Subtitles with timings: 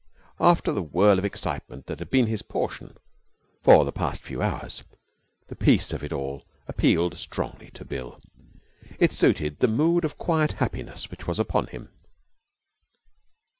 [0.39, 2.97] After the whirl of excitement that had been his portion
[3.61, 4.81] for the past few hours,
[5.47, 8.19] the peace of it all appealed strongly to Bill.
[8.99, 11.89] It suited the mood of quiet happiness which was upon him.